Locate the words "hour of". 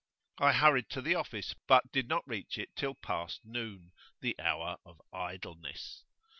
4.39-4.99